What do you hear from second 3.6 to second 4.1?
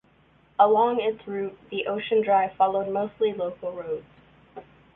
roads.